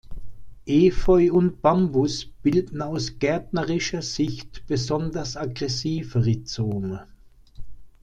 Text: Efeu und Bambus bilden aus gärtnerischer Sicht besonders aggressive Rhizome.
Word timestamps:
Efeu 0.65 1.31
und 1.31 1.61
Bambus 1.61 2.25
bilden 2.41 2.81
aus 2.81 3.19
gärtnerischer 3.19 4.01
Sicht 4.01 4.65
besonders 4.65 5.37
aggressive 5.37 6.25
Rhizome. 6.25 7.05